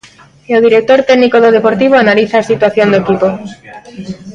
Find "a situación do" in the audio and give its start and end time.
2.39-2.99